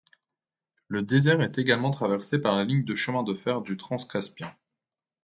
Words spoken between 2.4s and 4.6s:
par la ligne de chemin de fer du Transcaspien.